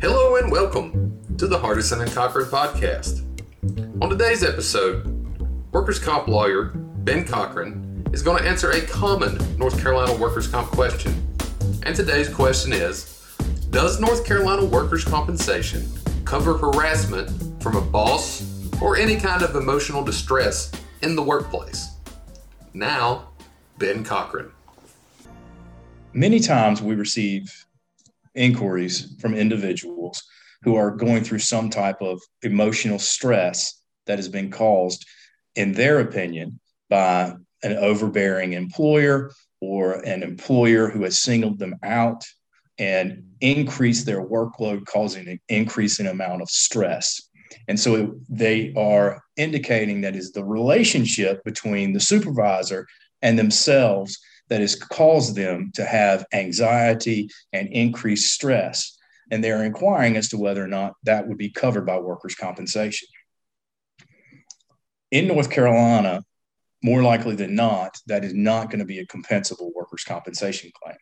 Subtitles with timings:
[0.00, 3.24] Hello and welcome to the Hardison and Cochran podcast.
[4.00, 5.04] On today's episode,
[5.72, 6.66] workers' comp lawyer
[6.98, 11.12] Ben Cochran is going to answer a common North Carolina workers' comp question.
[11.82, 13.36] And today's question is
[13.70, 15.84] Does North Carolina workers' compensation
[16.24, 20.70] cover harassment from a boss or any kind of emotional distress
[21.02, 21.88] in the workplace?
[22.72, 23.30] Now,
[23.78, 24.52] Ben Cochran.
[26.12, 27.66] Many times we receive
[28.34, 30.22] inquiries from individuals
[30.62, 35.06] who are going through some type of emotional stress that has been caused,
[35.54, 36.58] in their opinion,
[36.90, 42.24] by an overbearing employer or an employer who has singled them out
[42.78, 47.28] and increased their workload, causing an increasing amount of stress.
[47.66, 52.86] And so they are indicating that is the relationship between the supervisor
[53.22, 58.96] and themselves that has caused them to have anxiety and increased stress.
[59.30, 63.08] And they're inquiring as to whether or not that would be covered by workers' compensation.
[65.10, 66.24] In North Carolina,
[66.82, 70.96] more likely than not, that is not going to be a compensable workers' compensation claim.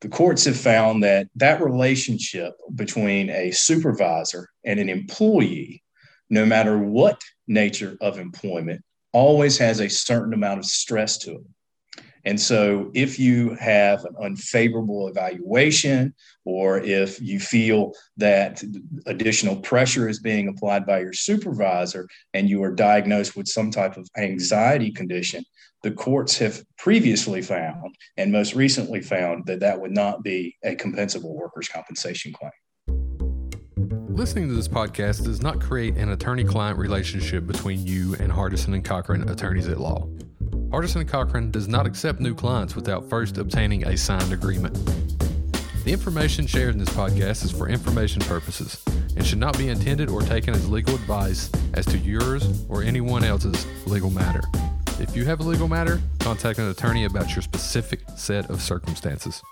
[0.00, 5.82] The courts have found that that relationship between a supervisor and an employee,
[6.28, 11.46] no matter what nature of employment, always has a certain amount of stress to it.
[12.26, 18.62] And so, if you have an unfavorable evaluation, or if you feel that
[19.06, 23.96] additional pressure is being applied by your supervisor and you are diagnosed with some type
[23.96, 25.44] of anxiety condition,
[25.82, 30.74] the courts have previously found and most recently found that that would not be a
[30.74, 32.50] compensable workers' compensation claim.
[34.08, 38.72] Listening to this podcast does not create an attorney client relationship between you and Hardison
[38.72, 40.08] and Cochran attorneys at law.
[40.74, 44.74] Hardison and Cochran does not accept new clients without first obtaining a signed agreement.
[45.84, 48.82] The information shared in this podcast is for information purposes
[49.16, 53.22] and should not be intended or taken as legal advice as to yours or anyone
[53.22, 54.40] else's legal matter.
[54.98, 59.44] If you have a legal matter, contact an attorney about your specific set of circumstances.